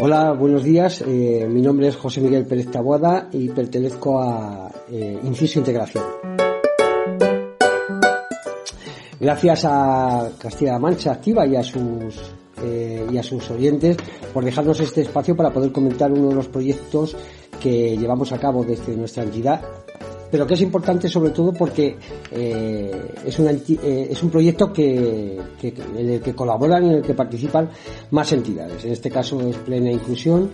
Hola, 0.00 0.32
buenos 0.32 0.64
días. 0.64 1.02
Eh, 1.06 1.46
mi 1.48 1.62
nombre 1.62 1.88
es 1.88 1.96
José 1.96 2.20
Miguel 2.20 2.44
Pérez 2.44 2.70
Taboada 2.70 3.28
y 3.32 3.48
pertenezco 3.50 4.20
a 4.20 4.70
eh, 4.90 5.20
Inciso 5.22 5.60
Integración. 5.60 6.04
Gracias 9.20 9.64
a 9.64 10.28
Castilla-La 10.38 10.78
Mancha 10.78 11.12
Activa 11.12 11.46
y 11.46 11.54
a 11.54 11.62
sus 11.62 12.34
eh, 12.62 13.06
y 13.12 13.16
a 13.16 13.22
sus 13.22 13.48
oyentes 13.50 13.96
por 14.32 14.44
dejarnos 14.44 14.80
este 14.80 15.02
espacio 15.02 15.36
para 15.36 15.52
poder 15.52 15.70
comentar 15.70 16.10
uno 16.10 16.30
de 16.30 16.34
los 16.34 16.48
proyectos 16.48 17.16
que 17.60 17.96
llevamos 17.96 18.32
a 18.32 18.38
cabo 18.38 18.64
desde 18.64 18.96
nuestra 18.96 19.22
entidad 19.22 19.60
pero 20.30 20.46
que 20.46 20.54
es 20.54 20.60
importante 20.60 21.08
sobre 21.08 21.30
todo 21.30 21.52
porque 21.52 21.96
eh, 22.30 23.12
es, 23.24 23.38
eh, 23.38 24.08
es 24.10 24.22
un 24.22 24.30
proyecto 24.30 24.72
que, 24.72 25.38
en 25.62 26.08
el 26.10 26.20
que 26.20 26.34
colaboran 26.34 26.84
y 26.84 26.88
en 26.88 26.94
el 26.96 27.02
que 27.02 27.14
participan 27.14 27.70
más 28.10 28.32
entidades. 28.32 28.84
En 28.84 28.92
este 28.92 29.10
caso 29.10 29.40
es 29.40 29.56
Plena 29.56 29.90
Inclusión, 29.90 30.50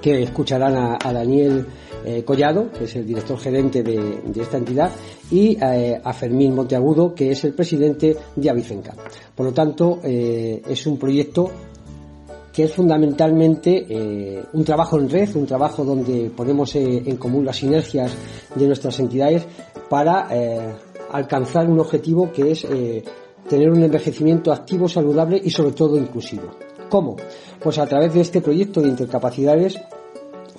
que 0.00 0.22
escucharán 0.22 0.76
a, 0.76 1.12
Daniel 1.12 1.66
eh, 2.04 2.22
Collado, 2.24 2.70
que 2.72 2.84
es 2.84 2.96
el 2.96 3.06
director 3.06 3.38
gerente 3.38 3.82
de, 3.82 4.20
esta 4.40 4.56
entidad, 4.56 4.90
y 5.30 5.56
a 5.60 6.12
Fermín 6.12 6.54
Monteagudo, 6.54 7.14
que 7.14 7.30
es 7.30 7.44
el 7.44 7.54
presidente 7.54 8.16
de 8.34 8.50
Avicenca. 8.50 8.94
Por 9.34 9.46
lo 9.46 9.52
tanto, 9.52 10.00
es 10.02 10.86
un 10.86 10.98
proyecto 10.98 11.50
que 12.52 12.64
es 12.64 12.74
fundamentalmente 12.74 13.86
eh, 13.88 14.44
un 14.52 14.64
trabajo 14.64 14.98
en 14.98 15.08
red, 15.08 15.34
un 15.36 15.46
trabajo 15.46 15.84
donde 15.84 16.30
ponemos 16.34 16.74
eh, 16.74 17.02
en 17.06 17.16
común 17.16 17.44
las 17.44 17.56
sinergias 17.56 18.12
de 18.54 18.66
nuestras 18.66 18.98
entidades 18.98 19.46
para 19.88 20.28
eh, 20.30 20.74
alcanzar 21.12 21.68
un 21.68 21.80
objetivo 21.80 22.30
que 22.32 22.52
es 22.52 22.66
tener 23.48 23.70
un 23.70 23.82
envejecimiento 23.82 24.52
activo, 24.52 24.88
saludable 24.88 25.40
y 25.42 25.50
sobre 25.50 25.72
todo 25.72 25.96
inclusivo. 25.96 26.50
¿Cómo? 26.88 27.16
Pues 27.60 27.78
a 27.78 27.86
través 27.86 28.14
de 28.14 28.20
este 28.20 28.40
proyecto 28.40 28.80
de 28.80 28.88
intercapacidades 28.88 29.76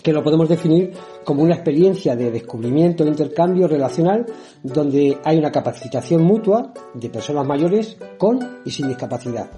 que 0.03 0.11
lo 0.11 0.23
podemos 0.23 0.49
definir 0.49 0.91
como 1.23 1.43
una 1.43 1.55
experiencia 1.55 2.15
de 2.15 2.31
descubrimiento 2.31 3.03
e 3.03 3.07
intercambio 3.07 3.67
relacional 3.67 4.25
donde 4.63 5.17
hay 5.23 5.37
una 5.37 5.51
capacitación 5.51 6.23
mutua 6.23 6.73
de 6.93 7.09
personas 7.09 7.45
mayores 7.45 7.97
con 8.17 8.59
y 8.65 8.71
sin 8.71 8.87
discapacidad 8.87 9.49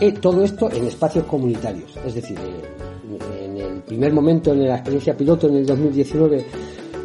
y 0.00 0.12
todo 0.12 0.42
esto 0.44 0.70
en 0.70 0.86
espacios 0.86 1.24
comunitarios. 1.24 1.96
Es 2.04 2.14
decir, 2.14 2.38
eh, 2.38 3.44
en 3.44 3.56
el 3.56 3.82
primer 3.82 4.12
momento, 4.12 4.52
en 4.52 4.66
la 4.66 4.76
experiencia 4.76 5.16
piloto 5.16 5.48
en 5.48 5.56
el 5.56 5.66
2019, 5.66 6.46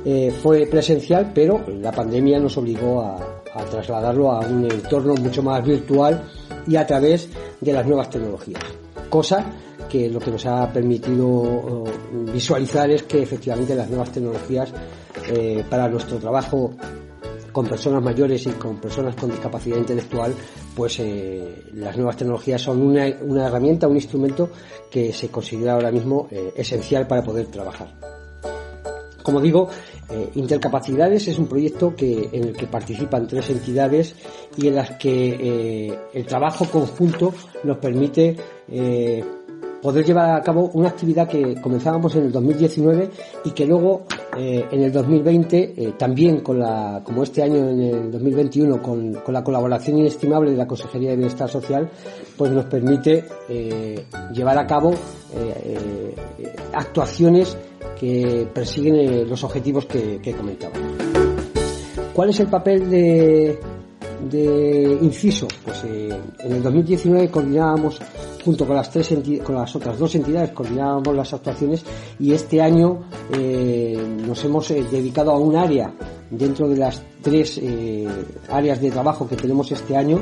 eh, 0.05 0.33
fue 0.41 0.65
presencial, 0.65 1.31
pero 1.33 1.63
la 1.67 1.91
pandemia 1.91 2.39
nos 2.39 2.57
obligó 2.57 3.01
a, 3.01 3.35
trasladarlo 3.69 4.31
a 4.31 4.39
un 4.39 4.63
entorno 4.71 5.15
mucho 5.15 5.43
más 5.43 5.63
virtual 5.65 6.23
y 6.65 6.77
a 6.77 6.87
través 6.87 7.27
de 7.59 7.73
las 7.73 7.85
nuevas 7.85 8.09
tecnologías. 8.09 8.63
Cosa 9.09 9.45
que 9.89 10.07
lo 10.07 10.19
que 10.19 10.31
nos 10.31 10.45
ha 10.45 10.71
permitido 10.71 11.27
oh, 11.27 11.83
visualizar 12.31 12.89
es 12.89 13.03
que 13.03 13.21
efectivamente 13.21 13.75
las 13.75 13.89
nuevas 13.89 14.11
tecnologías 14.11 14.71
eh, 15.29 15.65
para 15.69 15.89
nuestro 15.89 16.17
trabajo 16.17 16.71
con 17.51 17.67
personas 17.67 18.03
mayores 18.03 18.45
y 18.45 18.51
con 18.51 18.77
personas 18.77 19.15
con 19.15 19.29
discapacidad 19.29 19.77
intelectual, 19.77 20.33
pues 20.75 20.99
eh, 20.99 21.65
las 21.73 21.95
nuevas 21.95 22.17
tecnologías 22.17 22.61
son 22.61 22.81
una, 22.81 23.07
herramienta, 23.07 23.87
un 23.87 23.95
instrumento 23.95 24.49
que 24.89 25.13
se 25.13 25.29
considera 25.29 25.73
ahora 25.73 25.91
mismo 25.91 26.27
eh, 26.31 26.53
esencial 26.55 27.07
para 27.07 27.23
poder 27.23 27.47
trabajar. 27.47 27.93
Como 29.23 29.41
digo, 29.41 29.69
eh, 30.09 30.29
Intercapacidades 30.35 31.27
es 31.27 31.37
un 31.37 31.47
proyecto 31.47 31.95
que, 31.95 32.29
en 32.31 32.45
el 32.45 32.55
que 32.55 32.67
participan 32.67 33.27
tres 33.27 33.49
entidades 33.49 34.15
y 34.57 34.67
en 34.67 34.75
las 34.75 34.91
que 34.91 35.93
el 36.13 36.25
trabajo 36.25 36.65
conjunto 36.65 37.33
nos 37.63 37.77
permite 37.77 38.35
poder 39.81 40.05
llevar 40.05 40.31
a 40.31 40.41
cabo 40.41 40.69
una 40.73 40.89
actividad 40.89 41.27
que 41.27 41.55
comenzábamos 41.61 42.15
en 42.15 42.23
el 42.25 42.31
2019 42.31 43.09
y 43.45 43.51
que 43.51 43.65
luego 43.65 44.03
eh, 44.37 44.65
en 44.71 44.83
el 44.83 44.91
2020, 44.91 45.73
eh, 45.75 45.93
también 45.97 46.41
con 46.41 46.59
la, 46.59 47.01
como 47.03 47.23
este 47.23 47.43
año 47.43 47.57
en 47.69 47.81
el 47.81 48.11
2021, 48.11 48.81
con, 48.81 49.13
con, 49.15 49.33
la 49.33 49.43
colaboración 49.43 49.97
inestimable 49.97 50.51
de 50.51 50.57
la 50.57 50.67
Consejería 50.67 51.11
de 51.11 51.17
Bienestar 51.17 51.49
Social, 51.49 51.89
pues 52.37 52.51
nos 52.51 52.65
permite 52.65 53.25
eh, 53.47 54.05
llevar 54.33 54.57
a 54.57 54.67
cabo 54.67 54.93
actuaciones 56.73 57.55
que 57.99 58.47
persiguen 58.53 59.29
los 59.29 59.43
objetivos 59.43 59.85
que, 59.85 60.19
que 60.21 60.33
comentaba. 60.33 60.73
¿Cuál 62.13 62.29
es 62.29 62.39
el 62.39 62.47
papel 62.47 62.89
de, 62.89 63.59
de 64.21 64.97
inciso, 65.01 65.47
pues 65.63 65.83
eh, 65.85 66.09
en 66.39 66.51
el 66.51 66.61
2019 66.61 67.29
coordinábamos 67.29 67.99
junto 68.43 68.65
con 68.65 68.75
las 68.75 68.89
tres 68.89 69.13
con 69.43 69.55
las 69.55 69.75
otras 69.75 69.97
dos 69.97 70.15
entidades 70.15 70.51
coordinábamos 70.51 71.15
las 71.15 71.33
actuaciones 71.33 71.83
y 72.19 72.31
este 72.31 72.61
año 72.61 73.03
eh, 73.33 74.01
nos 74.25 74.43
hemos 74.43 74.71
eh, 74.71 74.83
dedicado 74.89 75.31
a 75.31 75.39
un 75.39 75.55
área 75.55 75.93
dentro 76.29 76.67
de 76.67 76.77
las 76.77 77.01
tres 77.21 77.59
áreas 78.49 78.81
de 78.81 78.91
trabajo 78.91 79.27
que 79.27 79.35
tenemos 79.35 79.71
este 79.71 79.97
año 79.97 80.19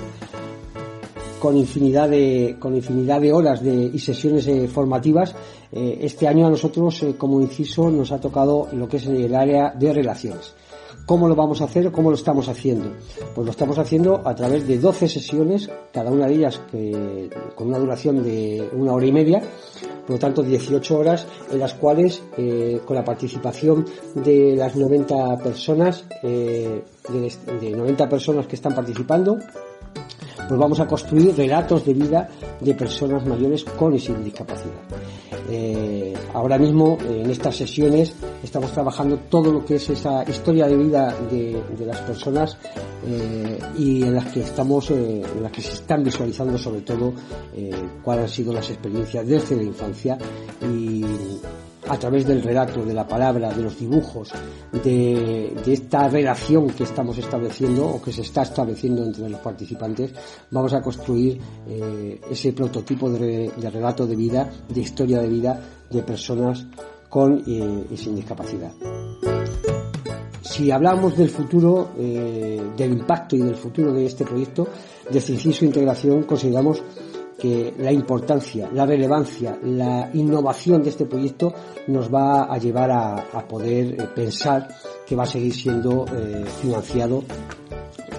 con 1.39 1.55
infinidad 1.55 2.09
de 2.09 2.55
con 2.59 2.75
infinidad 2.75 3.21
de 3.21 3.33
horas 3.33 3.61
de, 3.61 3.91
y 3.93 3.99
sesiones 3.99 4.49
formativas. 4.71 5.35
Este 5.71 6.27
año 6.27 6.47
a 6.47 6.49
nosotros 6.49 7.05
como 7.17 7.41
inciso 7.41 7.91
nos 7.91 8.11
ha 8.13 8.21
tocado 8.21 8.69
lo 8.71 8.87
que 8.87 8.97
es 8.97 9.05
el 9.05 9.35
área 9.35 9.71
de 9.71 9.93
relaciones 9.93 10.55
¿Cómo 11.05 11.27
lo 11.27 11.35
vamos 11.35 11.61
a 11.61 11.65
hacer 11.65 11.91
cómo 11.91 12.09
lo 12.09 12.15
estamos 12.15 12.49
haciendo? 12.49 12.91
Pues 13.33 13.45
lo 13.45 13.51
estamos 13.51 13.77
haciendo 13.77 14.21
a 14.25 14.35
través 14.35 14.67
de 14.67 14.77
12 14.77 15.07
sesiones, 15.07 15.69
cada 15.93 16.11
una 16.11 16.27
de 16.27 16.35
ellas 16.35 16.61
con 17.55 17.67
una 17.67 17.79
duración 17.79 18.23
de 18.23 18.69
una 18.73 18.93
hora 18.93 19.05
y 19.05 19.11
media, 19.11 19.41
por 20.07 20.15
lo 20.15 20.19
tanto 20.19 20.41
18 20.41 20.97
horas 20.97 21.27
en 21.51 21.59
las 21.59 21.73
cuales 21.73 22.23
eh, 22.37 22.79
con 22.85 22.95
la 22.95 23.03
participación 23.03 23.85
de 24.15 24.55
las 24.55 24.75
90 24.75 25.37
personas, 25.37 26.05
eh, 26.23 26.81
de, 27.09 27.71
90 27.71 28.07
personas 28.07 28.47
que 28.47 28.55
están 28.55 28.73
participando, 28.73 29.37
pues 30.47 30.59
vamos 30.59 30.79
a 30.79 30.87
construir 30.87 31.35
relatos 31.35 31.85
de 31.85 31.93
vida 31.93 32.29
de 32.61 32.73
personas 32.73 33.25
mayores 33.25 33.65
con 33.65 33.93
y 33.95 33.99
sin 33.99 34.23
discapacidad. 34.23 35.26
Eh, 35.49 36.13
ahora 36.33 36.57
mismo 36.57 36.97
en 37.07 37.29
estas 37.29 37.55
sesiones 37.55 38.13
estamos 38.43 38.71
trabajando 38.73 39.17
todo 39.29 39.51
lo 39.51 39.63
que 39.63 39.75
es 39.75 39.89
esa 39.89 40.23
historia 40.29 40.67
de 40.67 40.75
vida 40.75 41.15
de, 41.31 41.85
las 41.85 42.01
personas 42.01 42.57
eh, 43.05 43.57
y 43.77 44.03
en 44.03 44.15
las 44.15 44.25
que 44.27 44.41
estamos, 44.41 44.91
eh, 44.91 45.21
en 45.21 45.43
las 45.43 45.51
que 45.51 45.61
se 45.61 45.73
están 45.73 46.03
visualizando 46.03 46.57
sobre 46.57 46.81
todo 46.81 47.13
cuáles 48.03 48.25
han 48.25 48.29
sido 48.29 48.53
las 48.53 48.69
experiencias 48.69 49.25
desde 49.25 49.55
la 49.55 49.63
infancia 49.63 50.17
y 50.61 51.05
a 51.89 51.97
través 51.97 52.25
del 52.25 52.41
relato, 52.41 52.83
de 52.83 52.93
la 52.93 53.07
palabra, 53.07 53.53
de 53.53 53.63
los 53.63 53.79
dibujos, 53.79 54.31
de, 54.71 55.53
esta 55.65 56.07
relación 56.07 56.69
que 56.69 56.83
estamos 56.83 57.17
estableciendo 57.17 57.85
o 57.85 58.01
que 58.01 58.11
se 58.11 58.21
está 58.21 58.43
estableciendo 58.43 59.03
entre 59.03 59.29
los 59.29 59.39
participantes, 59.39 60.11
vamos 60.51 60.73
a 60.73 60.81
construir 60.81 61.39
eh, 61.67 62.19
ese 62.29 62.53
prototipo 62.53 63.09
de, 63.09 63.51
relato 63.71 64.05
de 64.05 64.15
vida, 64.15 64.49
de 64.67 64.81
historia 64.81 65.19
de 65.19 65.27
vida 65.27 65.61
de 65.89 66.03
personas 66.03 66.65
con 67.09 67.43
eh, 67.47 67.85
y 67.89 67.97
sin 67.97 68.15
discapacidad. 68.15 68.71
Si 70.41 70.71
hablamos 70.71 71.17
del 71.17 71.29
futuro, 71.29 71.89
eh, 71.97 72.61
del 72.75 72.93
impacto 72.93 73.35
y 73.35 73.39
del 73.39 73.55
futuro 73.55 73.93
de 73.93 74.05
este 74.05 74.25
proyecto, 74.25 74.67
de 75.09 75.19
Inciso 75.19 75.65
Integración, 75.65 76.23
consideramos 76.23 76.81
que 77.37 77.73
la 77.77 77.91
importancia, 77.91 78.69
la 78.73 78.85
relevancia, 78.85 79.57
la 79.63 80.09
innovación 80.13 80.81
de 80.81 80.89
este 80.89 81.05
proyecto 81.05 81.53
nos 81.87 82.11
va 82.13 82.43
a 82.43 82.57
llevar 82.57 82.91
a, 82.91 83.47
poder 83.47 83.93
eh, 83.93 84.07
pensar 84.15 84.67
que 85.05 85.15
va 85.15 85.23
a 85.23 85.27
seguir 85.27 85.53
siendo 85.53 86.05
eh, 86.05 86.43
financiado 86.61 87.23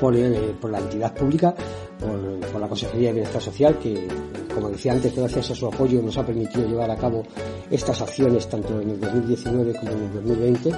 por, 0.00 0.14
eh, 0.16 0.54
por, 0.60 0.70
la 0.70 0.78
entidad 0.78 1.12
pública, 1.14 1.54
por, 1.98 2.60
la 2.60 2.68
Consejería 2.68 3.08
de 3.08 3.14
Bienestar 3.14 3.42
Social, 3.42 3.78
que, 3.78 4.06
como 4.54 4.70
decía 4.70 4.92
antes, 4.92 5.14
gracias 5.14 5.50
a 5.50 5.54
su 5.54 5.66
apoyo 5.66 6.00
nos 6.00 6.16
ha 6.16 6.24
permitido 6.24 6.66
llevar 6.66 6.90
a 6.90 6.96
cabo 6.96 7.24
estas 7.70 8.00
acciones 8.00 8.48
tanto 8.48 8.80
en 8.80 8.90
el 8.90 9.00
2019 9.00 9.74
como 9.74 9.92
en 9.92 10.02
el 10.02 10.12
2020 10.14 10.72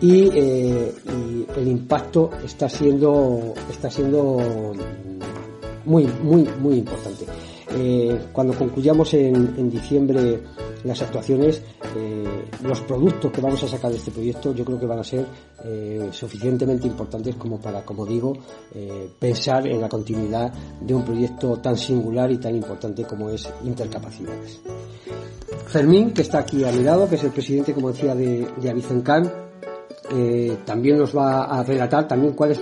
y, 0.00 0.08
y 0.08 1.46
el 1.56 1.68
impacto 1.68 2.30
está 2.44 2.68
siendo 2.68 3.54
está 3.70 3.88
siendo 3.88 4.72
muy 5.84 6.06
muy 6.22 6.48
muy 6.60 6.78
importante 6.78 7.26
eh, 7.74 8.26
cuando 8.32 8.54
concluyamos 8.54 9.14
en, 9.14 9.70
diciembre 9.70 10.42
las 10.84 11.00
actuaciones, 11.00 11.62
eh, 11.96 12.44
los 12.62 12.80
productos 12.80 13.30
que 13.30 13.40
vamos 13.40 13.62
a 13.62 13.68
sacar 13.68 13.90
de 13.90 13.96
este 13.96 14.10
proyecto 14.10 14.54
yo 14.54 14.64
creo 14.64 14.78
que 14.78 14.86
van 14.86 14.98
a 14.98 15.04
ser 15.04 15.26
eh, 15.64 16.08
suficientemente 16.10 16.86
importantes 16.86 17.36
como 17.36 17.60
para, 17.60 17.82
como 17.84 18.04
digo, 18.04 18.36
pensar 19.18 19.66
en 19.66 19.80
la 19.80 19.88
continuidad 19.88 20.52
de 20.80 20.94
un 20.94 21.04
proyecto 21.04 21.58
tan 21.58 21.76
singular 21.76 22.30
y 22.30 22.38
tan 22.38 22.54
importante 22.54 23.04
como 23.04 23.30
es 23.30 23.48
Intercapacidades. 23.64 24.60
Fermín, 25.66 26.12
que 26.12 26.22
está 26.22 26.40
aquí 26.40 26.64
a 26.64 26.72
mi 26.72 26.82
lado, 26.82 27.08
que 27.08 27.14
es 27.14 27.24
el 27.24 27.30
presidente, 27.30 27.72
como 27.72 27.92
decía, 27.92 28.14
de, 28.14 28.48
de 28.60 28.70
Avicencan, 28.70 29.30
también 30.66 30.98
nos 30.98 31.16
va 31.16 31.44
a 31.44 31.62
relatar 31.62 32.06
también 32.06 32.34
cuál 32.34 32.50
es 32.50 32.60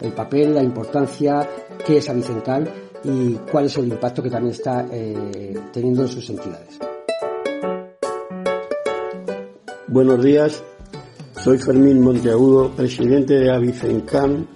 el 0.00 0.12
papel, 0.12 0.54
la 0.54 0.62
importancia, 0.62 1.48
qué 1.84 1.96
es 1.96 2.08
Avicencan 2.08 2.68
y 3.04 3.34
cuál 3.50 3.66
es 3.66 3.76
el 3.76 3.88
impacto 3.88 4.22
que 4.22 4.30
también 4.30 4.52
está 4.52 4.86
eh, 4.90 5.54
teniendo 5.72 6.02
en 6.02 6.08
sus 6.08 6.28
entidades. 6.30 6.78
Buenos 9.86 10.22
días, 10.22 10.62
soy 11.42 11.58
Fermín 11.58 12.00
Monteagudo, 12.02 12.70
presidente 12.70 13.34
de 13.34 13.50
Avicencam. 13.50 14.46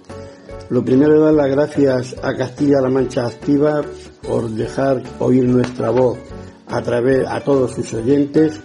Lo 0.69 0.83
primero 0.83 1.15
es 1.15 1.21
dar 1.21 1.33
las 1.33 1.49
gracias 1.49 2.15
a 2.21 2.35
Castilla-La 2.35 2.89
Mancha 2.89 3.25
Activa 3.25 3.81
por 4.27 4.49
dejar 4.49 5.01
oír 5.19 5.45
nuestra 5.45 5.89
voz 5.89 6.17
a 6.67 6.81
través 6.81 7.27
a 7.27 7.41
todos 7.41 7.71
sus 7.71 7.93
oyentes 7.93 8.59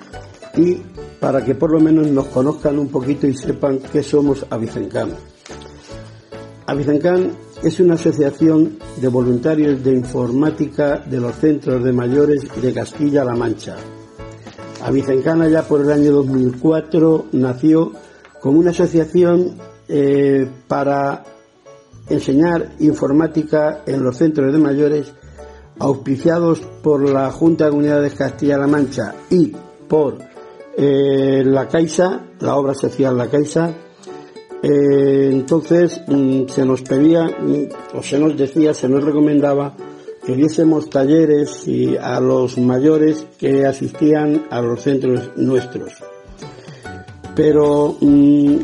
y 0.56 0.76
para 1.20 1.44
que 1.44 1.54
por 1.54 1.72
lo 1.72 1.80
menos 1.80 2.06
nos 2.08 2.26
conozcan 2.26 2.78
un 2.78 2.88
poquito 2.88 3.26
y 3.26 3.34
sepan 3.34 3.80
qué 3.92 4.02
somos 4.02 4.46
Avicencam. 4.50 5.10
Avicencam 6.66 7.30
es 7.62 7.80
una 7.80 7.94
asociación 7.94 8.78
de 9.00 9.08
voluntarios 9.08 9.82
de 9.82 9.92
informática 9.92 10.98
de 10.98 11.20
los 11.20 11.34
centros 11.36 11.82
de 11.82 11.92
mayores 11.92 12.42
de 12.60 12.72
Castilla-La 12.72 13.34
Mancha. 13.34 13.76
Avicencana 14.82 15.48
ya 15.48 15.62
por 15.62 15.80
el 15.80 15.90
año 15.90 16.12
2004 16.12 17.26
nació 17.32 17.92
como 18.40 18.60
una 18.60 18.70
asociación 18.70 19.56
eh, 19.88 20.48
para 20.68 21.24
enseñar 22.08 22.70
informática 22.78 23.82
en 23.86 24.04
los 24.04 24.16
centros 24.16 24.52
de 24.52 24.58
mayores 24.58 25.12
auspiciados 25.80 26.60
por 26.82 27.08
la 27.08 27.30
Junta 27.30 27.66
de 27.66 27.72
Unidades 27.72 28.14
Castilla-La 28.14 28.66
Mancha 28.66 29.14
y 29.30 29.52
por 29.88 30.18
eh, 30.76 31.42
la 31.44 31.66
Caixa, 31.66 32.20
la 32.38 32.54
obra 32.54 32.74
social 32.74 33.16
La 33.16 33.28
Caixa, 33.28 33.74
eh, 34.62 35.28
entonces 35.30 36.00
mm, 36.06 36.48
se 36.48 36.64
nos 36.64 36.82
pedía, 36.82 37.24
mm, 37.24 37.96
o 37.96 38.02
se 38.02 38.18
nos 38.18 38.36
decía, 38.36 38.74
se 38.74 38.88
nos 38.88 39.04
recomendaba 39.04 39.74
que 40.24 40.34
diésemos 40.34 40.90
talleres 40.90 41.64
a 42.02 42.20
los 42.20 42.58
mayores 42.58 43.26
que 43.38 43.64
asistían 43.64 44.46
a 44.50 44.60
los 44.60 44.82
centros 44.82 45.30
nuestros. 45.36 45.92
Pero 47.34 47.96
mm, 48.00 48.56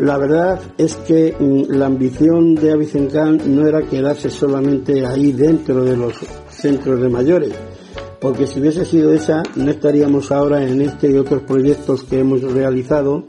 la 0.00 0.18
verdad 0.18 0.60
es 0.78 0.96
que 0.96 1.36
la 1.68 1.86
ambición 1.86 2.54
de 2.54 2.72
Avicencan 2.72 3.40
no 3.54 3.66
era 3.66 3.82
quedarse 3.82 4.30
solamente 4.30 5.06
ahí 5.06 5.32
dentro 5.32 5.84
de 5.84 5.96
los 5.96 6.14
centros 6.50 7.00
de 7.00 7.08
mayores, 7.08 7.52
porque 8.20 8.46
si 8.46 8.60
hubiese 8.60 8.84
sido 8.84 9.12
esa, 9.12 9.42
no 9.54 9.70
estaríamos 9.70 10.32
ahora 10.32 10.66
en 10.66 10.80
este 10.80 11.10
y 11.10 11.16
otros 11.16 11.42
proyectos 11.42 12.04
que 12.04 12.20
hemos 12.20 12.42
realizado 12.42 13.24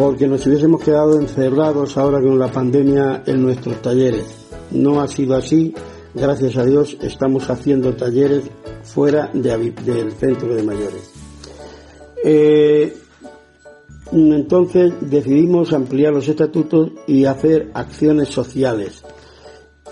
porque 0.00 0.26
nos 0.26 0.46
hubiésemos 0.46 0.82
quedado 0.82 1.20
encerrados 1.20 1.98
ahora 1.98 2.22
con 2.22 2.38
la 2.38 2.50
pandemia 2.50 3.22
en 3.26 3.42
nuestros 3.42 3.82
talleres. 3.82 4.24
No 4.70 4.98
ha 4.98 5.06
sido 5.06 5.36
así, 5.36 5.74
gracias 6.14 6.56
a 6.56 6.64
Dios 6.64 6.96
estamos 7.02 7.50
haciendo 7.50 7.94
talleres 7.94 8.44
fuera 8.82 9.30
del 9.34 10.12
centro 10.12 10.54
de 10.54 10.62
mayores. 10.62 11.12
Eh, 12.24 12.96
entonces 14.10 14.94
decidimos 15.02 15.74
ampliar 15.74 16.14
los 16.14 16.26
estatutos 16.28 16.92
y 17.06 17.26
hacer 17.26 17.70
acciones 17.74 18.30
sociales. 18.30 19.02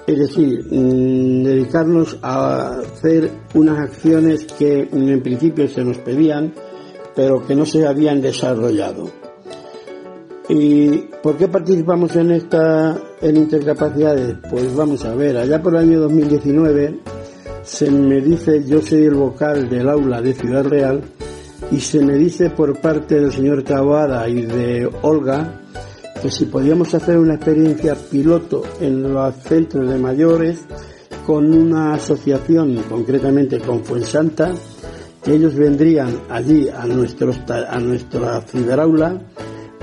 Es 0.07 0.19
decir, 0.19 0.65
mm, 0.71 1.43
dedicarnos 1.43 2.19
a 2.23 2.79
hacer 2.79 3.31
unas 3.53 3.79
acciones 3.79 4.47
que 4.59 4.89
en 4.91 5.23
principio 5.23 5.69
se 5.69 5.85
nos 5.85 5.99
pedían, 5.99 6.55
pero 7.15 7.47
que 7.47 7.55
no 7.55 7.67
se 7.67 7.87
habían 7.87 8.23
desarrollado. 8.23 9.28
¿Y 10.49 10.91
por 11.23 11.37
qué 11.37 11.49
participamos 11.49 12.17
en 12.17 12.31
esta 12.33 12.97
en 13.21 13.37
intercapacidades? 13.37 14.37
Pues 14.51 14.75
vamos 14.75 15.05
a 15.05 15.15
ver, 15.15 15.37
allá 15.37 15.63
por 15.63 15.75
el 15.75 15.81
año 15.81 16.01
2019 16.01 17.01
se 17.63 17.91
me 17.91 18.21
dice, 18.23 18.65
yo 18.65 18.81
soy 18.81 19.05
el 19.05 19.15
vocal 19.15 19.69
del 19.69 19.89
aula 19.91 20.23
de 20.23 20.33
Ciudad 20.33 20.65
Real, 20.65 21.03
y 21.71 21.81
se 21.81 22.01
me 22.01 22.15
dice 22.15 22.49
por 22.49 22.81
parte 22.81 23.17
del 23.21 23.31
señor 23.31 23.63
Taboada 23.63 24.27
y 24.27 24.47
de 24.47 24.91
Olga 25.03 25.61
que 26.23 26.31
si 26.31 26.47
podíamos 26.47 26.95
hacer 26.95 27.19
una 27.19 27.35
experiencia 27.35 27.95
piloto 27.95 28.63
en 28.81 29.03
los 29.03 29.35
centros 29.37 29.89
de 29.89 29.99
mayores 29.99 30.65
con 31.27 31.53
una 31.53 31.95
asociación, 31.95 32.83
concretamente 32.89 33.61
con 33.61 33.85
Fuensanta, 33.85 34.53
que 35.23 35.35
ellos 35.35 35.55
vendrían 35.55 36.23
allí 36.31 36.69
a, 36.71 36.87
nuestros, 36.87 37.39
a 37.51 37.79
nuestra 37.79 38.41
ciberaula 38.41 39.21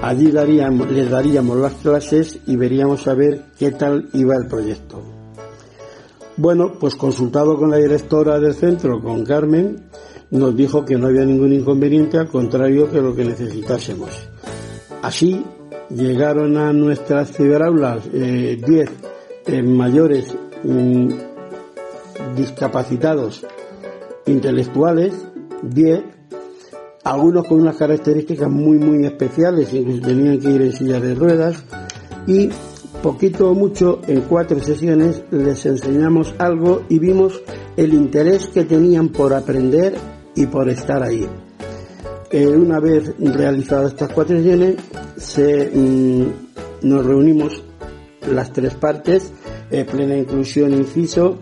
Allí 0.06 0.30
daríamos, 0.30 0.92
les 0.92 1.10
daríamos 1.10 1.57
las 1.57 1.74
clases 1.74 2.40
y 2.46 2.56
veríamos 2.56 3.07
a 3.07 3.16
ver 3.16 3.46
qué 3.57 3.72
tal 3.72 4.07
iba 4.13 4.36
el 4.36 4.46
proyecto. 4.46 5.02
Bueno, 6.38 6.74
pues 6.80 6.94
consultado 6.94 7.57
con 7.57 7.72
la 7.72 7.78
directora 7.78 8.40
del 8.40 8.54
centro, 8.54 9.02
con 9.02 9.25
Carmen, 9.25 9.86
nos 10.30 10.56
dijo 10.56 10.86
que 10.86 10.96
no 10.96 11.07
había 11.07 11.25
ningún 11.25 11.54
inconveniente, 11.54 12.19
al 12.19 12.28
contrario 12.28 12.92
que 12.92 13.02
lo 13.02 13.16
que 13.16 13.25
necesitásemos. 13.25 14.12
Así 15.02 15.44
llegaron 15.90 16.56
a 16.58 16.72
nuestras 16.72 17.31
ciberaulas 17.31 18.04
10 18.12 18.13
eh, 18.13 18.88
eh, 19.48 19.63
mayores 19.63 20.38
mm, 20.63 21.10
discapacitados 22.36 23.44
intelectuales, 24.28 25.16
10 25.63 26.15
algunos 27.06 27.48
con 27.48 27.62
unas 27.62 27.78
características 27.78 28.50
muy 28.50 28.78
muy 28.78 29.06
especiales, 29.06 29.72
incluso 29.74 30.02
tenían 30.02 30.40
que 30.40 30.50
ir 30.50 30.62
en 30.62 30.74
sillas 30.74 31.02
de 31.02 31.16
ruedas 31.16 31.63
y 32.28 32.50
poquito 33.04 33.52
o 33.52 33.54
mucho 33.54 34.02
en 34.07 34.22
cuatro 34.22 34.60
sesiones 34.60 35.22
les 35.30 35.66
enseñamos 35.68 36.34
algo 36.40 36.81
y 36.90 36.98
vimos 36.98 37.40
el 37.78 37.94
interés 37.94 38.48
que 38.48 38.66
tenían 38.66 39.10
por 39.10 39.34
aprender 39.34 39.96
y 40.34 40.48
por 40.48 40.68
estar 40.68 41.04
ahí. 41.04 41.28
Eh, 42.31 42.48
una 42.48 42.80
vez 42.80 43.13
realizadas 43.19 43.92
estas 43.92 44.12
cuatro 44.12 44.36
sesiones, 44.38 44.75
se, 45.18 45.69
mm, 45.72 46.25
nos 46.81 47.06
reunimos 47.06 47.62
las 48.31 48.51
tres 48.51 48.74
partes, 48.74 49.31
eh, 49.69 49.86
plena 49.86 50.18
inclusión, 50.18 50.74
inciso, 50.74 51.38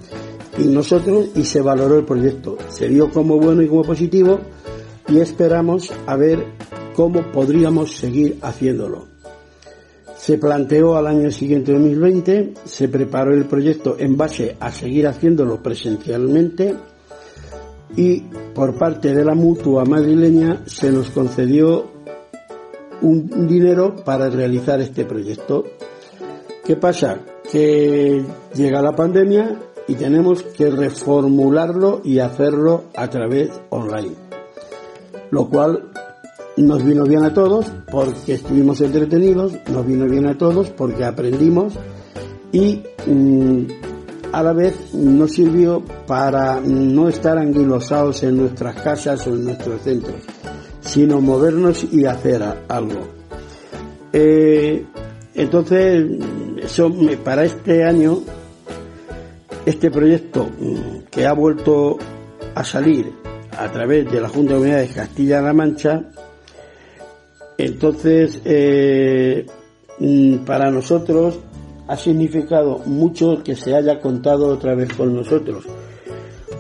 y 0.58 0.66
nosotros, 0.66 1.30
y 1.36 1.46
se 1.46 1.62
valoró 1.62 1.98
el 1.98 2.06
proyecto. 2.06 2.58
Se 2.68 2.88
vio 2.88 3.10
como 3.10 3.40
bueno 3.40 3.62
y 3.62 3.68
como 3.68 3.84
positivo, 3.84 4.40
y 5.08 5.20
esperamos 5.20 5.92
a 6.08 6.16
ver 6.16 6.44
cómo 6.96 7.32
podríamos 7.32 7.96
seguir 7.96 8.38
haciéndolo. 8.42 9.08
Se 10.16 10.38
planteó 10.38 10.96
al 10.96 11.08
año 11.08 11.32
siguiente 11.32 11.74
2020, 11.74 12.54
se 12.64 12.88
preparó 12.88 13.34
el 13.34 13.46
proyecto 13.46 13.98
en 14.00 14.16
base 14.16 14.56
a 14.60 14.72
seguir 14.72 15.08
haciéndolo 15.08 15.62
presencialmente 15.62 16.76
y 17.96 18.22
por 18.56 18.76
parte 18.76 19.14
de 19.14 19.26
la 19.26 19.36
mutua 19.36 19.84
madrileña 19.86 20.64
se 20.66 20.92
nos 20.92 21.10
concedió 21.10 21.92
un 23.02 23.48
dinero 23.48 23.96
para 24.06 24.30
realizar 24.30 24.80
este 24.80 25.04
proyecto. 25.04 25.66
¿Qué 26.64 26.78
pasa? 26.78 27.20
Que 27.52 28.24
llega 28.56 28.82
la 28.82 28.96
pandemia 28.96 29.60
y 29.90 29.96
tenemos 29.96 30.42
que 30.42 30.70
reformularlo 30.70 32.00
y 32.06 32.20
hacerlo 32.20 32.86
a 32.96 33.10
través 33.10 33.52
online 33.70 34.23
lo 35.34 35.50
cual 35.50 35.90
nos 36.58 36.84
vino 36.86 37.06
bien 37.06 37.24
a 37.24 37.34
todos 37.34 37.66
porque 37.92 38.36
estuvimos 38.36 38.80
entretenidos, 38.82 39.54
nos 39.68 39.84
vino 39.84 40.06
bien 40.06 40.28
a 40.28 40.38
todos 40.38 40.70
porque 40.70 41.04
aprendimos 41.04 41.74
y 42.52 42.84
mm, 43.08 43.66
a 44.32 44.44
la 44.44 44.54
vez 44.54 44.94
nos 44.94 45.32
sirvió 45.32 45.84
para 46.06 46.62
no 46.62 47.10
estar 47.10 47.40
anguilosados 47.40 48.22
en 48.22 48.38
nuestras 48.38 48.80
casas 48.80 49.26
o 49.26 49.32
en 49.32 49.46
nuestros 49.46 49.82
centros, 49.82 50.18
sino 50.82 51.20
movernos 51.20 51.84
y 51.92 52.06
hacer 52.06 52.44
algo. 52.68 53.08
Eh, 54.14 54.86
entonces, 55.34 56.06
para 57.24 57.44
este 57.44 57.84
año, 57.84 58.20
este 59.66 59.90
proyecto 59.90 60.46
mm, 60.46 61.10
que 61.10 61.26
ha 61.26 61.34
vuelto 61.34 61.98
a 62.54 62.64
salir 62.64 63.23
a 63.58 63.72
través 63.72 64.12
de 64.12 64.22
la 64.22 64.30
Junta 64.30 64.54
de 64.54 64.62
Unidades 64.62 64.94
Castilla-La 64.94 65.54
Mancha. 65.54 66.04
Entonces, 67.58 68.42
eh, 68.46 69.46
mm, 70.00 70.38
para 70.46 70.72
nosotros 70.72 71.40
ha 71.88 71.98
significado 71.98 72.80
mucho 72.86 73.44
que 73.44 73.56
se 73.56 73.76
haya 73.76 74.00
contado 74.00 74.48
otra 74.48 74.74
vez 74.76 74.94
con 74.94 75.16
nosotros, 75.16 75.66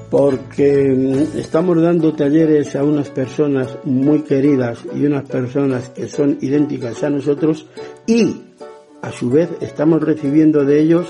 porque 0.10 0.94
mm, 0.96 1.38
estamos 1.38 1.82
dando 1.82 2.14
talleres 2.14 2.76
a 2.76 2.84
unas 2.84 3.10
personas 3.10 3.78
muy 3.84 4.22
queridas 4.22 4.80
y 4.96 5.06
unas 5.06 5.24
personas 5.24 5.90
que 5.90 6.08
son 6.08 6.38
idénticas 6.42 7.04
a 7.04 7.10
nosotros 7.10 7.66
y 8.06 8.36
a 9.02 9.12
su 9.12 9.30
vez 9.30 9.50
estamos 9.62 10.02
recibiendo 10.02 10.64
de 10.64 10.80
ellos 10.80 11.08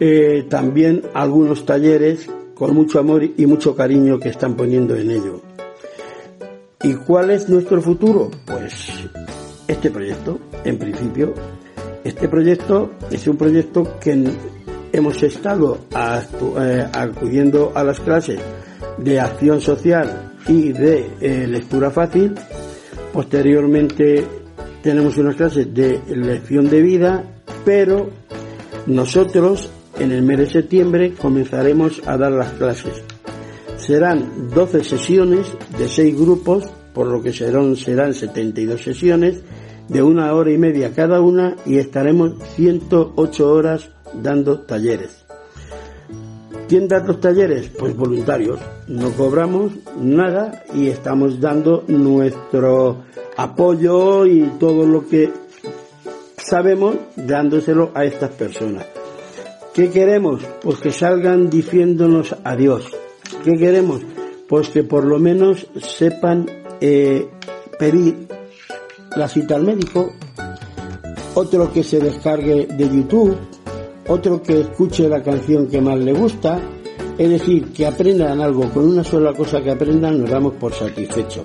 eh, 0.00 0.46
también 0.48 1.02
algunos 1.12 1.66
talleres 1.66 2.28
con 2.58 2.74
mucho 2.74 2.98
amor 2.98 3.22
y 3.22 3.46
mucho 3.46 3.76
cariño 3.76 4.18
que 4.18 4.30
están 4.30 4.56
poniendo 4.56 4.96
en 4.96 5.10
ello. 5.12 5.40
¿Y 6.82 6.94
cuál 6.94 7.30
es 7.30 7.48
nuestro 7.48 7.80
futuro? 7.80 8.30
Pues 8.44 9.08
este 9.68 9.90
proyecto, 9.90 10.40
en 10.64 10.76
principio, 10.76 11.34
este 12.02 12.28
proyecto 12.28 12.90
es 13.10 13.26
un 13.28 13.36
proyecto 13.36 13.98
que 14.00 14.32
hemos 14.92 15.22
estado 15.22 15.78
eh, 16.60 16.86
acudiendo 16.92 17.72
a 17.74 17.84
las 17.84 18.00
clases 18.00 18.40
de 18.96 19.20
acción 19.20 19.60
social 19.60 20.36
y 20.48 20.72
de 20.72 21.10
eh, 21.20 21.46
lectura 21.46 21.90
fácil. 21.90 22.34
Posteriormente 23.12 24.24
tenemos 24.82 25.16
unas 25.16 25.36
clases 25.36 25.72
de 25.72 26.00
lección 26.08 26.68
de 26.68 26.82
vida, 26.82 27.24
pero 27.64 28.10
nosotros 28.86 29.70
en 29.98 30.12
el 30.12 30.22
mes 30.22 30.38
de 30.38 30.46
septiembre 30.46 31.14
comenzaremos 31.14 32.02
a 32.06 32.16
dar 32.16 32.32
las 32.32 32.52
clases. 32.52 33.02
Serán 33.76 34.50
12 34.54 34.84
sesiones 34.84 35.46
de 35.78 35.88
6 35.88 36.18
grupos, 36.18 36.64
por 36.92 37.06
lo 37.06 37.22
que 37.22 37.32
serán, 37.32 37.76
serán 37.76 38.14
72 38.14 38.82
sesiones 38.82 39.42
de 39.88 40.02
una 40.02 40.32
hora 40.34 40.50
y 40.50 40.58
media 40.58 40.92
cada 40.94 41.20
una 41.20 41.56
y 41.64 41.78
estaremos 41.78 42.34
108 42.56 43.52
horas 43.52 43.90
dando 44.14 44.60
talleres. 44.60 45.24
¿Quién 46.68 46.86
da 46.86 46.98
los 46.98 47.20
talleres? 47.20 47.70
Pues 47.78 47.96
voluntarios. 47.96 48.60
No 48.88 49.10
cobramos 49.12 49.72
nada 49.98 50.64
y 50.74 50.88
estamos 50.88 51.40
dando 51.40 51.84
nuestro 51.88 53.04
apoyo 53.36 54.26
y 54.26 54.42
todo 54.60 54.86
lo 54.86 55.06
que 55.08 55.30
sabemos 56.36 56.96
dándoselo 57.16 57.90
a 57.94 58.04
estas 58.04 58.30
personas. 58.30 58.97
¿Qué 59.78 59.90
queremos? 59.90 60.40
Pues 60.60 60.80
que 60.80 60.90
salgan 60.90 61.48
diciéndonos 61.48 62.34
adiós. 62.42 62.82
¿Qué 63.44 63.52
queremos? 63.56 64.00
Pues 64.48 64.70
que 64.70 64.82
por 64.82 65.04
lo 65.04 65.20
menos 65.20 65.68
sepan 65.80 66.46
eh, 66.80 67.28
pedir 67.78 68.26
la 69.14 69.28
cita 69.28 69.54
al 69.54 69.62
médico, 69.62 70.10
otro 71.34 71.72
que 71.72 71.84
se 71.84 72.00
descargue 72.00 72.66
de 72.66 72.88
YouTube, 72.88 73.36
otro 74.08 74.42
que 74.42 74.62
escuche 74.62 75.08
la 75.08 75.22
canción 75.22 75.68
que 75.68 75.80
más 75.80 76.00
le 76.00 76.12
gusta, 76.12 76.60
es 77.16 77.30
decir, 77.30 77.72
que 77.72 77.86
aprendan 77.86 78.40
algo, 78.40 78.68
con 78.70 78.84
una 78.84 79.04
sola 79.04 79.32
cosa 79.32 79.62
que 79.62 79.70
aprendan 79.70 80.22
nos 80.22 80.28
damos 80.28 80.54
por 80.54 80.74
satisfechos. 80.74 81.44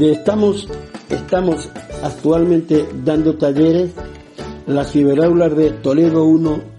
Estamos, 0.00 0.66
estamos 1.10 1.68
actualmente 2.02 2.88
dando 3.04 3.36
talleres 3.36 3.90
las 4.66 4.90
ciberaulas 4.90 5.54
de 5.54 5.72
Toledo 5.72 6.24
1 6.24 6.77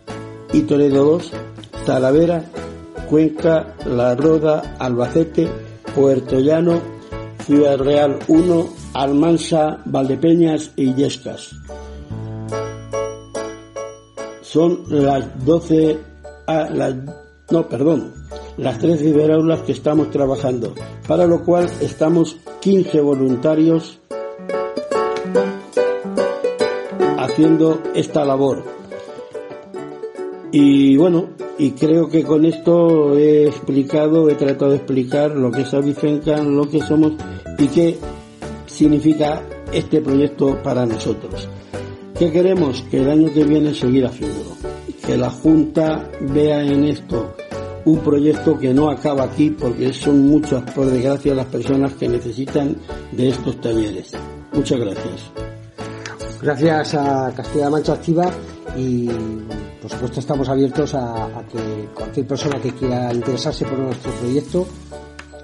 y 0.53 0.61
Toledo 0.61 1.05
2, 1.05 1.31
Talavera, 1.85 2.43
Cuenca, 3.09 3.75
La 3.85 4.15
Roda, 4.15 4.75
Albacete, 4.79 5.47
Puerto 5.95 6.39
Llano, 6.39 6.79
Ciudad 7.45 7.77
Real 7.77 8.19
1, 8.27 8.69
Almansa, 8.93 9.79
Valdepeñas 9.85 10.71
y 10.75 10.93
Yescas. 10.93 11.51
Son 14.41 14.83
las 14.89 15.45
12, 15.45 15.97
a 16.47 16.69
las, 16.69 16.95
no, 17.51 17.67
perdón, 17.67 18.13
las 18.57 18.77
tres 18.79 18.99
ciberaulas 18.99 19.61
que 19.61 19.71
estamos 19.71 20.11
trabajando, 20.11 20.73
para 21.07 21.25
lo 21.25 21.43
cual 21.43 21.69
estamos 21.81 22.37
15 22.59 22.99
voluntarios 23.01 23.99
haciendo 27.17 27.81
esta 27.95 28.25
labor. 28.25 28.78
Y 30.51 30.97
bueno, 30.97 31.29
y 31.59 31.71
creo 31.71 32.09
que 32.09 32.23
con 32.23 32.45
esto 32.45 33.17
he 33.17 33.47
explicado, 33.47 34.29
he 34.29 34.35
tratado 34.35 34.71
de 34.71 34.77
explicar 34.77 35.31
lo 35.31 35.51
que 35.51 35.61
es 35.61 35.73
Avicencan, 35.73 36.55
lo 36.55 36.67
que 36.67 36.81
somos 36.81 37.13
y 37.57 37.67
qué 37.67 37.97
significa 38.65 39.43
este 39.71 40.01
proyecto 40.01 40.57
para 40.63 40.85
nosotros. 40.85 41.47
¿Qué 42.17 42.31
queremos? 42.31 42.83
Que 42.89 43.01
el 43.01 43.09
año 43.09 43.33
que 43.33 43.43
viene 43.43 43.73
seguir 43.73 44.05
haciéndolo. 44.05 44.57
Que 45.05 45.17
la 45.17 45.29
Junta 45.29 46.09
vea 46.21 46.63
en 46.63 46.83
esto 46.83 47.33
un 47.85 47.99
proyecto 47.99 48.57
que 48.57 48.73
no 48.73 48.89
acaba 48.89 49.23
aquí 49.23 49.51
porque 49.51 49.93
son 49.93 50.27
muchas, 50.27 50.63
por 50.71 50.87
desgracia, 50.87 51.33
las 51.33 51.45
personas 51.45 51.93
que 51.93 52.09
necesitan 52.09 52.75
de 53.11 53.29
estos 53.29 53.61
talleres. 53.61 54.13
Muchas 54.53 54.79
gracias. 54.79 55.31
Gracias 56.41 56.95
a 56.95 57.33
Castilla-La 57.35 57.69
Mancha 57.69 57.93
Activa 57.93 58.31
y 58.77 59.09
por 59.81 59.91
supuesto 59.91 60.19
estamos 60.19 60.49
abiertos 60.49 60.93
a, 60.95 61.43
que 61.51 61.89
cualquier 61.93 62.27
persona 62.27 62.61
que 62.61 62.71
quiera 62.73 63.13
interesarse 63.13 63.65
por 63.65 63.79
nuestro 63.79 64.11
proyecto, 64.13 64.67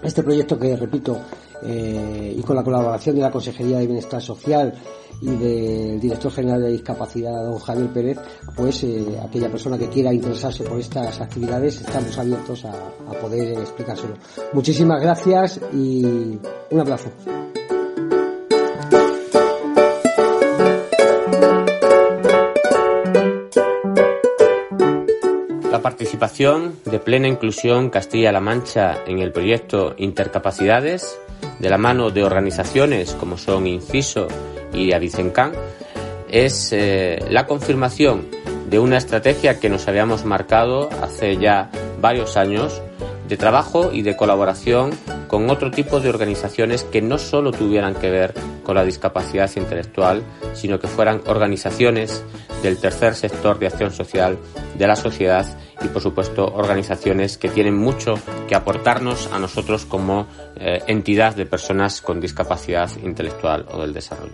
este 0.04 0.24
proyecto 0.24 0.58
que 0.60 0.76
repito 0.76 1.20
eh, 1.64 2.36
y 2.38 2.42
con 2.42 2.56
la 2.56 2.64
colaboración 2.64 3.16
de 3.16 3.22
la 3.22 3.32
Consejería 3.32 3.80
de 3.80 3.88
Bienestar 3.88 4.22
Social 4.22 4.74
y 5.22 5.30
del 5.30 6.00
director 6.00 6.32
general 6.32 6.62
de 6.62 6.72
discapacidad, 6.74 7.32
don 7.44 7.58
Javier 7.58 7.94
Pérez, 7.94 8.20
pues 8.56 8.84
eh, 8.84 9.18
aquella 9.24 9.50
persona 9.50 9.78
que 9.78 9.88
quiera 9.88 10.14
interesarse 10.14 10.64
por 10.64 10.80
estas 10.80 11.22
actividades, 11.22 11.80
estamos 11.82 12.18
abiertos 12.18 12.66
a, 12.66 12.72
a 12.72 13.14
poder 13.22 13.58
explicárselo. 13.60 14.16
Muchísimas 14.54 15.02
gracias 15.02 15.60
y 15.74 16.04
un 16.04 16.80
abrazo. 16.80 17.10
Participación 25.86 26.80
de 26.86 26.98
plena 26.98 27.28
inclusión 27.28 27.92
Castilla-La 27.92 28.40
Mancha 28.40 29.04
en 29.06 29.20
el 29.20 29.32
proyecto 29.32 29.94
Intercapacidades, 30.00 31.20
de 31.60 31.70
la 31.70 31.78
mano 31.78 32.10
de 32.10 32.24
organizaciones 32.24 33.12
como 33.14 33.38
son 33.38 33.68
Inciso 33.68 34.28
y 34.74 34.94
Avicencan, 34.94 35.52
es 36.28 36.74
eh, 36.74 37.24
la 37.30 37.46
confirmación 37.46 38.26
de 38.68 38.80
una 38.80 38.98
estrategia 38.98 39.60
que 39.60 39.70
nos 39.70 39.88
habíamos 39.88 40.26
marcado 40.26 40.90
hace 41.04 41.38
ya 41.38 41.70
varios 42.02 42.36
años 42.36 42.82
de 43.28 43.38
trabajo 43.38 43.92
y 43.94 44.02
de 44.02 44.18
colaboración 44.18 44.90
con 45.28 45.52
otro 45.52 45.70
tipo 45.70 46.00
de 46.00 46.10
organizaciones 46.10 46.84
que 46.84 47.04
no 47.04 47.20
solo 47.20 47.52
tuvieran 47.52 47.94
que 47.94 48.10
ver 48.10 48.34
con 48.64 48.74
la 48.74 48.84
discapacidad 48.84 49.52
intelectual, 49.56 50.24
sino 50.56 50.80
que 50.80 50.88
fueran 50.88 51.22
organizaciones 51.28 52.24
del 52.64 52.80
tercer 52.80 53.14
sector 53.14 53.60
de 53.60 53.68
acción 53.68 53.92
social 53.92 54.40
de 54.80 54.88
la 54.88 54.96
sociedad 54.96 55.46
y 55.82 55.88
por 55.88 56.02
supuesto 56.02 56.46
organizaciones 56.46 57.38
que 57.38 57.50
tienen 57.50 57.78
mucho 57.78 58.16
que 58.48 58.56
aportarnos 58.56 59.30
a 59.32 59.40
nosotros 59.40 59.86
como 59.86 60.28
eh, 60.56 60.82
entidad 60.88 61.36
de 61.36 61.46
personas 61.46 62.02
con 62.02 62.20
discapacidad 62.20 62.90
intelectual 63.04 63.66
o 63.72 63.82
del 63.82 63.94
desarrollo. 63.94 64.34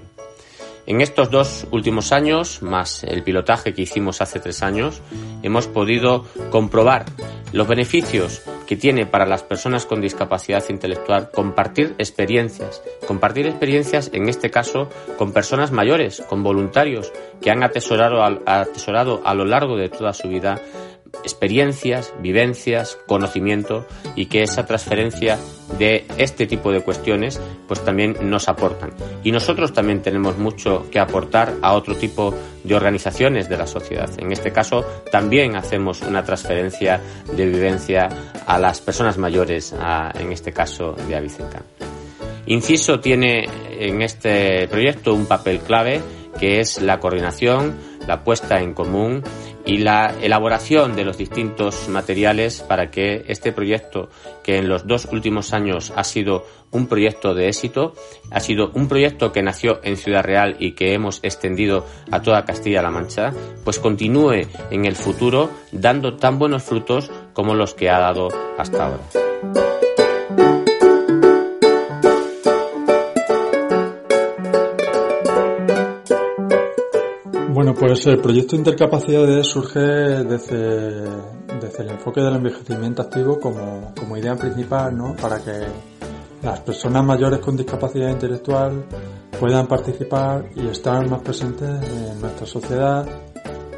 En 0.88 1.00
estos 1.00 1.30
dos 1.30 1.68
últimos 1.72 2.12
años, 2.12 2.64
más 2.64 3.04
el 3.04 3.24
pilotaje 3.24 3.74
que 3.74 3.84
hicimos 3.84 4.20
hace 4.20 4.40
tres 4.40 4.64
años, 4.64 5.02
hemos 5.44 5.68
podido 5.68 6.26
comprobar 6.50 7.06
los 7.54 7.68
beneficios 7.68 8.42
que 8.66 8.76
tiene 8.76 9.06
para 9.06 9.26
las 9.26 9.44
personas 9.44 9.86
con 9.86 10.02
discapacidad 10.02 10.64
intelectual 10.70 11.30
compartir 11.32 11.94
experiencias, 11.98 12.82
compartir 13.06 13.46
experiencias 13.46 14.10
en 14.14 14.28
este 14.28 14.50
caso 14.50 14.90
con 15.18 15.34
personas 15.34 15.72
mayores, 15.72 16.24
con 16.28 16.42
voluntarios 16.42 17.12
que 17.42 17.52
han 17.52 17.64
atesorado, 17.64 18.24
atesorado 18.24 19.22
a 19.24 19.34
lo 19.34 19.46
largo 19.46 19.78
de 19.78 19.90
toda 19.90 20.14
su 20.14 20.30
vida 20.30 20.60
experiencias, 21.24 22.14
vivencias, 22.20 22.98
conocimiento 23.06 23.86
y 24.16 24.26
que 24.26 24.44
esa 24.44 24.66
transferencia 24.66 25.38
de 25.78 26.06
este 26.18 26.48
tipo 26.48 26.72
de 26.72 26.82
cuestiones 26.82 27.40
pues 27.68 27.84
también 27.84 28.16
nos 28.24 28.48
aportan. 28.48 28.92
Y 29.24 29.32
nosotros 29.32 29.74
también 29.74 30.02
tenemos 30.02 30.38
mucho 30.38 30.88
que 30.92 31.00
aportar 31.00 31.54
a 31.62 31.74
otro 31.74 31.96
tipo 31.96 32.34
de 32.64 32.76
organizaciones 32.76 33.50
de 33.50 33.58
la 33.58 33.68
sociedad. 33.68 34.10
En 34.18 34.32
este 34.32 34.52
caso 34.52 34.84
también 35.12 35.56
hacemos 35.56 36.02
una 36.02 36.24
transferencia 36.24 37.02
de 37.36 37.46
vivencia 37.46 38.10
a 38.46 38.60
las 38.60 38.82
personas 38.82 39.18
mayores, 39.18 39.74
en 40.16 40.32
este 40.32 40.52
caso 40.52 40.94
de 41.08 41.16
Avicenca. 41.16 41.62
Inciso 42.48 43.00
tiene 43.00 43.48
en 43.80 44.02
este 44.02 44.68
proyecto 44.68 45.14
un 45.14 45.26
papel 45.26 45.60
clave 45.60 46.02
que 46.40 46.60
es 46.60 46.82
la 46.82 47.00
coordinación, 47.00 47.76
la 48.08 48.24
puesta 48.24 48.60
en 48.60 48.74
común 48.74 49.22
y 49.66 49.78
la 49.78 50.16
elaboración 50.22 50.96
de 50.96 51.06
los 51.06 51.18
distintos 51.18 51.88
materiales 51.90 52.62
para 52.62 52.92
que 52.92 53.24
este 53.28 53.52
proyecto, 53.52 54.10
que 54.44 54.58
en 54.58 54.70
los 54.70 54.88
dos 54.88 55.08
últimos 55.12 55.54
años 55.54 55.94
ha 55.96 56.04
sido 56.04 56.46
un 56.72 56.88
proyecto 56.88 57.34
de 57.34 57.48
éxito, 57.48 57.94
ha 58.32 58.40
sido 58.40 58.72
un 58.74 58.88
proyecto 58.88 59.32
que 59.32 59.44
nació 59.44 59.80
en 59.84 59.98
Ciudad 59.98 60.24
Real 60.24 60.56
y 60.60 60.72
que 60.72 60.94
hemos 60.94 61.20
extendido 61.24 61.86
a 62.12 62.22
toda 62.22 62.46
Castilla-La 62.46 62.92
Mancha, 62.92 63.34
pues 63.64 63.80
continúe 63.80 64.48
en 64.70 64.86
el 64.86 64.96
futuro 64.96 65.50
dando 65.72 66.16
tan 66.16 66.40
buenos 66.40 66.64
frutos 66.64 67.12
como 67.34 67.56
los 67.56 67.74
que 67.74 67.90
ha 67.90 68.00
dado 68.00 68.30
hasta 68.58 68.86
ahora. 68.86 69.04
Bueno, 77.64 77.76
pues 77.76 78.08
el 78.08 78.20
proyecto 78.20 78.56
Intercapacidades 78.56 79.46
surge 79.46 79.80
desde, 79.80 81.04
desde 81.62 81.84
el 81.84 81.92
enfoque 81.92 82.20
del 82.20 82.38
envejecimiento 82.38 83.04
activo 83.04 83.40
como, 83.40 83.94
como 83.96 84.18
idea 84.18 84.36
principal, 84.36 84.98
¿no? 84.98 85.16
Para 85.16 85.38
que 85.38 85.68
las 86.42 86.60
personas 86.62 87.06
mayores 87.06 87.38
con 87.38 87.56
discapacidad 87.56 88.10
intelectual 88.10 88.84
puedan 89.40 89.68
participar 89.68 90.50
y 90.56 90.70
estar 90.70 91.08
más 91.08 91.22
presentes 91.22 91.70
en 91.88 92.20
nuestra 92.20 92.48
sociedad 92.48 93.08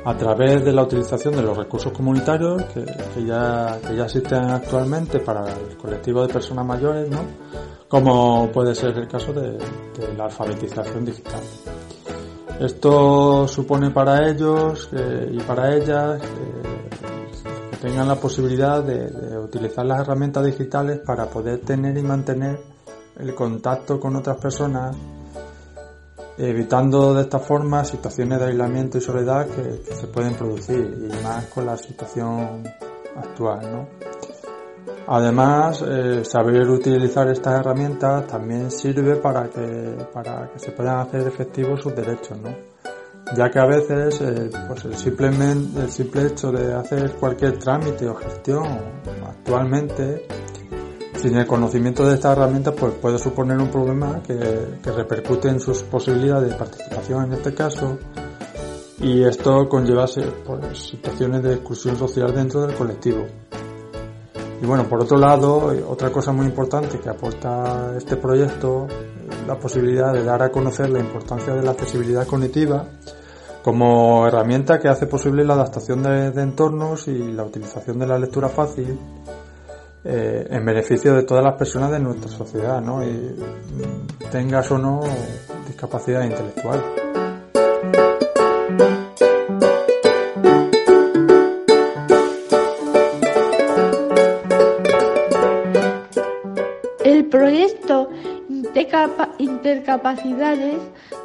a 0.06 0.18
través 0.18 0.64
de 0.64 0.72
la 0.72 0.84
utilización 0.84 1.36
de 1.36 1.42
los 1.42 1.58
recursos 1.58 1.92
comunitarios 1.92 2.64
que, 2.74 2.86
ya, 3.26 3.80
que 3.86 3.98
ya 3.98 4.06
existen 4.06 4.46
actualmente 4.46 5.20
para 5.20 5.44
el 5.52 5.76
colectivo 5.76 6.26
de 6.26 6.32
personas 6.32 6.66
mayores, 6.66 7.10
¿no? 7.10 7.20
como 7.94 8.52
puede 8.52 8.74
ser 8.74 8.98
el 8.98 9.08
caso 9.08 9.32
de, 9.34 9.56
la 10.18 10.24
alfabetización 10.24 11.06
digital. 11.06 11.42
Esto 12.60 13.48
supone 13.48 13.90
para 13.92 14.30
ellos 14.30 14.90
y 15.32 15.40
para 15.40 15.76
ellas 15.76 16.22
que 16.22 17.78
tengan 17.78 18.08
la 18.08 18.16
posibilidad 18.16 18.84
de 18.84 19.38
utilizar 19.38 19.86
las 19.86 20.02
herramientas 20.02 20.46
digitales 20.46 21.00
para 21.00 21.26
poder 21.26 21.60
tener 21.60 21.98
y 21.98 22.04
mantener 22.04 22.60
el 23.20 23.36
contacto 23.36 24.00
con 24.00 24.16
otras 24.16 24.38
personas 24.38 24.96
evitando 26.38 27.14
de 27.14 27.22
esta 27.22 27.40
forma 27.40 27.86
situaciones 27.86 28.40
de 28.40 28.46
aislamiento 28.48 28.98
y 28.98 29.02
soledad 29.02 29.48
que, 29.48 29.94
se 29.94 30.08
pueden 30.08 30.34
producir 30.36 31.10
y 31.10 31.24
más 31.24 31.46
con 31.46 31.66
la 31.66 31.78
situación 31.78 32.64
actual. 33.16 33.72
¿no? 33.72 34.13
Además, 35.08 35.84
eh, 35.86 36.24
saber 36.24 36.70
utilizar 36.70 37.28
estas 37.30 37.60
herramientas 37.60 38.26
también 38.28 38.72
sirve 38.72 39.18
para 39.18 39.50
que, 39.50 39.98
para 40.14 40.50
que 40.52 40.60
se 40.60 40.72
puedan 40.72 41.00
hacer 41.00 41.28
efectivos 41.28 41.82
sus 41.82 41.96
derechos, 41.96 42.38
¿no? 42.40 42.74
ya 43.36 43.50
que 43.50 43.60
a 43.60 43.66
veces 43.66 44.22
eh, 44.22 44.50
pues 44.68 44.86
el, 44.86 44.96
simplemente, 44.96 45.82
el 45.82 45.90
simple 45.90 46.28
hecho 46.28 46.52
de 46.52 46.74
hacer 46.74 47.14
cualquier 47.14 47.58
trámite 47.58 48.08
o 48.08 48.16
gestión 48.16 48.66
actualmente 49.26 50.28
sin 51.16 51.38
el 51.38 51.48
conocimiento 51.48 52.06
de 52.06 52.16
estas 52.16 52.38
herramientas 52.38 52.76
pues 52.78 52.94
puede 52.96 53.18
suponer 53.18 53.58
un 53.58 53.70
problema 53.70 54.22
que, 54.22 54.36
repercute 54.84 55.50
en 55.50 55.60
sus 55.60 55.84
posibilidades 55.84 56.52
de 56.52 56.56
participación 56.56 57.26
en 57.26 57.34
este 57.34 57.54
caso 57.54 57.98
y 59.00 59.24
esto 59.24 59.68
conlleva 59.68 60.06
pues, 60.46 60.78
situaciones 60.78 61.44
de 61.44 61.54
exclusión 61.54 61.98
social 61.98 62.34
dentro 62.34 62.66
del 62.66 62.76
colectivo. 62.76 63.26
Y 64.64 64.66
bueno, 64.66 64.88
por 64.88 65.02
otro 65.02 65.18
lado, 65.18 65.74
otra 65.90 66.10
cosa 66.10 66.32
muy 66.32 66.46
importante 66.46 66.98
que 66.98 67.10
aporta 67.10 67.96
este 67.98 68.16
proyecto 68.16 68.88
es 68.88 69.46
la 69.46 69.60
posibilidad 69.60 70.14
de 70.14 70.24
dar 70.24 70.42
a 70.42 70.50
conocer 70.50 70.90
la 70.90 71.00
importancia 71.00 71.54
de 71.54 71.62
la 71.62 71.72
accesibilidad 71.72 72.26
cognitiva 72.26 72.86
como 73.62 74.26
herramienta 74.26 74.80
que 74.80 74.88
hace 74.88 75.06
posible 75.06 75.44
la 75.44 75.56
adaptación 75.56 76.02
de 76.02 76.42
entornos 76.42 77.10
y 77.10 77.34
la 77.34 77.44
utilización 77.44 78.00
de 78.00 78.08
la 78.08 78.18
lectura 78.18 78.48
fácil 78.48 78.98
eh, 80.06 80.48
en 80.50 80.66
beneficio 80.66 81.14
de 81.14 81.24
todas 81.24 81.44
las 81.44 81.56
personas 81.56 81.92
de 81.92 82.00
nuestra 82.00 82.30
sociedad, 82.30 82.82
¿no? 82.82 83.04
Y 83.04 83.12
mm, 83.12 84.30
tengas 84.32 84.72
o 84.72 84.78
no 84.78 85.02
discapacidad 85.68 86.24
intelectual. 86.24 86.82
Intercapacidades 99.40 100.78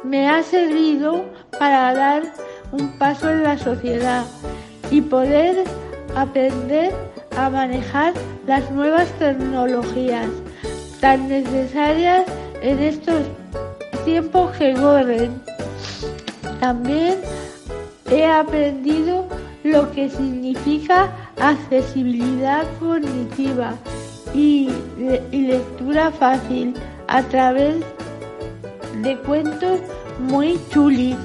me 0.03 0.27
ha 0.27 0.41
servido 0.41 1.23
para 1.59 1.93
dar 1.93 2.23
un 2.71 2.97
paso 2.97 3.29
en 3.29 3.43
la 3.43 3.59
sociedad 3.59 4.25
y 4.89 5.01
poder 5.01 5.65
aprender 6.15 6.91
a 7.37 7.47
manejar 7.51 8.13
las 8.47 8.71
nuevas 8.71 9.07
tecnologías 9.19 10.29
tan 10.99 11.29
necesarias 11.29 12.25
en 12.63 12.79
estos 12.79 13.21
tiempos 14.03 14.51
que 14.57 14.73
corren. 14.73 15.39
También 16.59 17.19
he 18.09 18.25
aprendido 18.25 19.27
lo 19.63 19.91
que 19.91 20.09
significa 20.09 21.11
accesibilidad 21.39 22.65
cognitiva 22.79 23.75
y, 24.33 24.69
lectura 25.31 26.11
fácil 26.11 26.73
a 27.09 27.23
través 27.23 27.75
de 29.01 29.17
cuentos 29.21 29.79
muy 30.19 30.59
chulis. 30.71 31.15